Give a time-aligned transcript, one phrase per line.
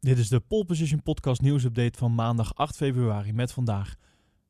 [0.00, 3.94] Dit is de Pole Position Podcast nieuwsupdate van maandag 8 februari met vandaag.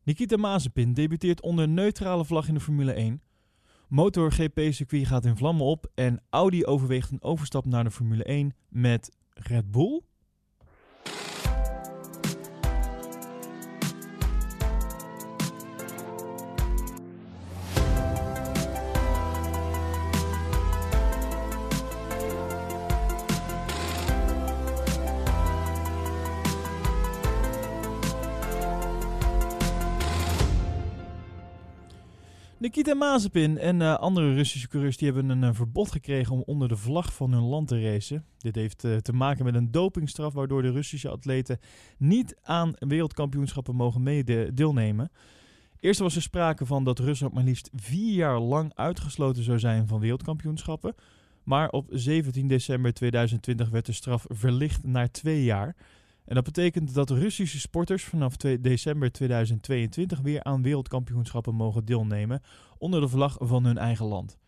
[0.02, 3.22] Nikita Mazepin debuteert onder neutrale vlag in de Formule 1.
[3.88, 8.54] Motor GP-circuit gaat in vlammen op en Audi overweegt een overstap naar de Formule 1
[8.68, 10.00] met Red Bull.
[32.60, 36.68] Nikita Mazepin en uh, andere Russische coureurs die hebben een uh, verbod gekregen om onder
[36.68, 38.24] de vlag van hun land te racen.
[38.38, 41.58] Dit heeft uh, te maken met een dopingstraf waardoor de Russische atleten
[41.96, 45.10] niet aan wereldkampioenschappen mogen deelnemen.
[45.78, 49.86] Eerst was er sprake van dat Rusland maar liefst vier jaar lang uitgesloten zou zijn
[49.86, 50.94] van wereldkampioenschappen.
[51.42, 55.76] Maar op 17 december 2020 werd de straf verlicht naar twee jaar.
[56.30, 62.42] En dat betekent dat Russische sporters vanaf 2 december 2022 weer aan wereldkampioenschappen mogen deelnemen
[62.78, 64.38] onder de vlag van hun eigen land.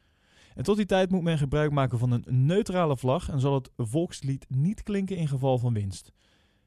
[0.55, 3.71] En tot die tijd moet men gebruik maken van een neutrale vlag en zal het
[3.77, 6.13] volkslied niet klinken in geval van winst.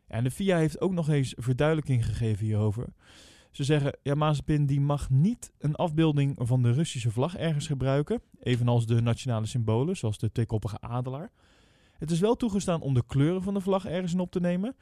[0.07, 2.87] En de FIA heeft ook nog eens verduidelijking gegeven hierover.
[3.51, 8.21] Ze zeggen, ja, Mazepin die mag niet een afbeelding van de Russische vlag ergens gebruiken,
[8.39, 11.31] evenals de nationale symbolen, zoals de tweekoppige adelaar.
[11.97, 14.75] Het is wel toegestaan om de kleuren van de vlag ergens in op te nemen,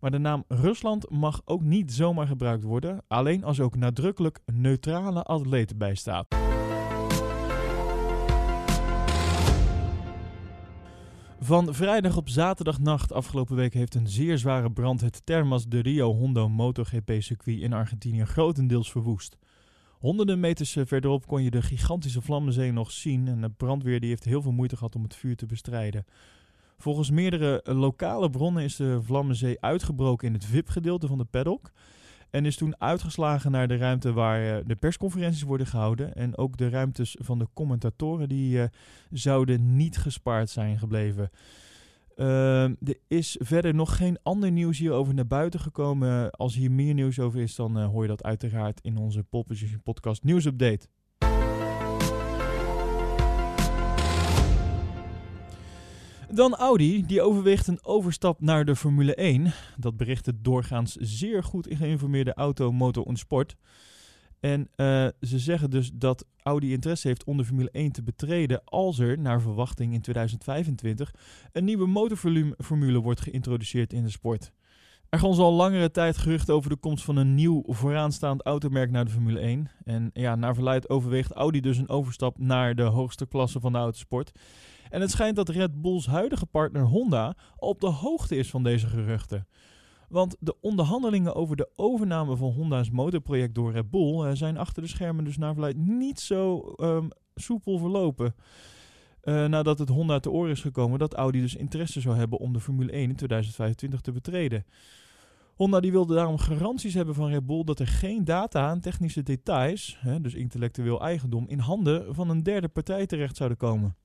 [0.00, 5.22] maar de naam Rusland mag ook niet zomaar gebruikt worden, alleen als ook nadrukkelijk neutrale
[5.22, 6.26] atleten bij staat.
[11.42, 16.14] Van vrijdag op zaterdagnacht afgelopen week heeft een zeer zware brand het Termas de Rio
[16.14, 19.38] Hondo MotoGP-circuit in Argentinië grotendeels verwoest.
[19.98, 24.24] Honderden meters verderop kon je de gigantische vlammenzee nog zien en de brandweer die heeft
[24.24, 26.04] heel veel moeite gehad om het vuur te bestrijden.
[26.80, 31.72] Volgens meerdere lokale bronnen is de Vlammenzee uitgebroken in het VIP-gedeelte van de paddock.
[32.30, 36.14] En is toen uitgeslagen naar de ruimte waar uh, de persconferenties worden gehouden.
[36.14, 38.64] En ook de ruimtes van de commentatoren die uh,
[39.10, 41.30] zouden niet gespaard zijn gebleven.
[42.16, 46.30] Uh, er is verder nog geen ander nieuws hierover naar buiten gekomen.
[46.30, 49.82] Als hier meer nieuws over is, dan hoor je dat uiteraard in onze Pole Position
[49.82, 50.86] Podcast nieuwsupdate.
[56.32, 59.52] Dan Audi, die overweegt een overstap naar de Formule 1.
[59.76, 63.56] Dat bericht het doorgaans zeer goed geïnformeerde Auto, Motor en Sport.
[64.40, 68.64] En uh, ze zeggen dus dat Audi interesse heeft om de Formule 1 te betreden
[68.64, 71.14] als er, naar verwachting in 2025,
[71.52, 74.52] een nieuwe motorformule wordt geïntroduceerd in de sport.
[75.08, 79.04] Er gaan al langere tijd geruchten over de komst van een nieuw vooraanstaand automerk naar
[79.04, 79.70] de Formule 1.
[79.84, 83.78] En ja, naar verluid overweegt Audi dus een overstap naar de hoogste klasse van de
[83.78, 84.32] autosport.
[84.90, 88.86] En het schijnt dat Red Bulls huidige partner Honda op de hoogte is van deze
[88.86, 89.46] geruchten.
[90.08, 94.82] Want de onderhandelingen over de overname van Honda's motorproject door Red Bull uh, zijn achter
[94.82, 98.34] de schermen dus naar verluid niet zo um, soepel verlopen.
[99.24, 102.52] Uh, nadat het Honda te oren is gekomen dat Audi dus interesse zou hebben om
[102.52, 104.64] de Formule 1 in 2025 te betreden.
[105.54, 109.22] Honda die wilde daarom garanties hebben van Red Bull dat er geen data en technische
[109.22, 113.96] details, hè, dus intellectueel eigendom, in handen van een derde partij terecht zouden komen.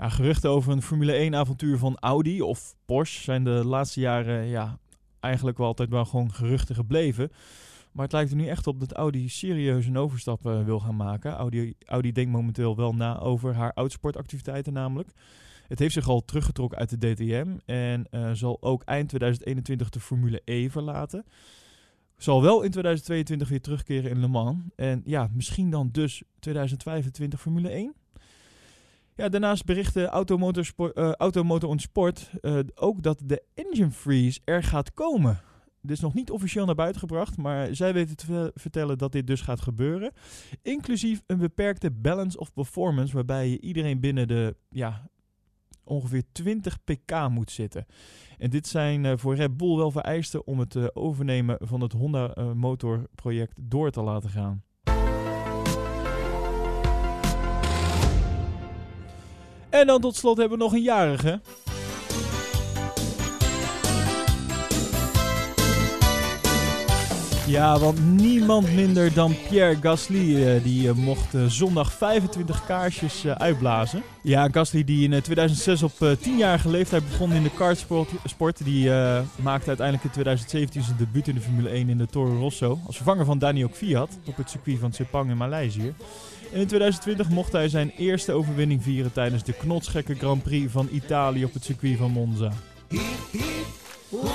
[0.00, 4.78] Ja, geruchten over een Formule 1-avontuur van Audi of Porsche zijn de laatste jaren ja,
[5.20, 7.30] eigenlijk wel altijd wel gewoon geruchten gebleven.
[7.92, 10.96] Maar het lijkt er nu echt op dat Audi serieus een overstap uh, wil gaan
[10.96, 11.32] maken.
[11.32, 15.08] Audi, Audi denkt momenteel wel na over haar autosportactiviteiten namelijk.
[15.68, 20.00] Het heeft zich al teruggetrokken uit de DTM en uh, zal ook eind 2021 de
[20.00, 21.24] Formule E verlaten.
[22.16, 24.58] Zal wel in 2022 weer terugkeren in Le Mans.
[24.76, 27.94] En ja, misschien dan dus 2025 Formule 1.
[29.20, 34.94] Ja, daarnaast berichten Automotor, uh, Automotor Sport uh, ook dat de engine freeze er gaat
[34.94, 35.40] komen.
[35.80, 39.26] Dit is nog niet officieel naar buiten gebracht, maar zij weten te vertellen dat dit
[39.26, 40.12] dus gaat gebeuren.
[40.62, 45.08] Inclusief een beperkte balance of performance, waarbij je iedereen binnen de ja,
[45.84, 47.86] ongeveer 20 pk moet zitten.
[48.38, 52.52] En dit zijn uh, voor Red Bull wel vereisten om het overnemen van het Honda
[52.54, 54.62] motorproject door te laten gaan.
[59.70, 61.40] En dan tot slot hebben we nog een jarige.
[67.50, 73.26] Ja, want niemand minder dan Pierre Gasly, uh, die uh, mocht uh, zondag 25 kaarsjes
[73.26, 74.02] uitblazen.
[74.22, 78.90] Ja, Gasly die in 2006 op 10-jarige leeftijd begon in de kartsport, sport, die
[79.42, 82.78] maakte uiteindelijk in 2017 zijn debuut in de Formule 1 in de Toro Rosso.
[82.86, 85.94] Als vervanger van Daniel Kvyat op het circuit van Sepang in Maleisië.
[86.52, 90.88] En in 2020 mocht hij zijn eerste overwinning vieren tijdens de knotsgekke Grand Prix van
[90.92, 92.52] Italië op het circuit van Monza.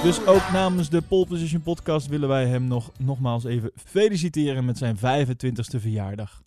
[0.03, 4.77] Dus ook namens de Pole Position podcast willen wij hem nog nogmaals even feliciteren met
[4.77, 6.43] zijn 25ste verjaardag.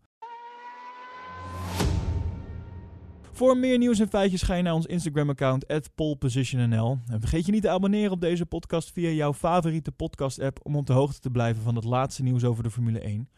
[3.32, 6.98] Voor meer nieuws en feitjes ga je naar ons Instagram-account @polepositionnl.
[7.06, 10.86] En vergeet je niet te abonneren op deze podcast via jouw favoriete podcast-app om op
[10.86, 13.28] de hoogte te blijven van het laatste nieuws over de Formule 1.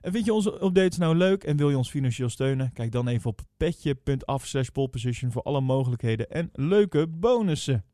[0.00, 2.72] En vind je onze updates nou leuk en wil je ons financieel steunen?
[2.72, 4.68] Kijk dan even op petje.af slash
[5.30, 7.84] voor alle mogelijkheden en leuke bonussen.